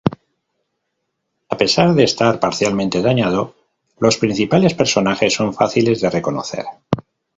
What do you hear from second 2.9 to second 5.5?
dañado, los principales personajes